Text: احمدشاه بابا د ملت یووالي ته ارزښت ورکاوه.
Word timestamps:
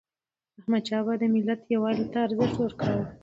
احمدشاه 0.59 1.03
بابا 1.05 1.13
د 1.21 1.23
ملت 1.33 1.61
یووالي 1.73 2.05
ته 2.11 2.17
ارزښت 2.25 2.55
ورکاوه. 2.59 3.03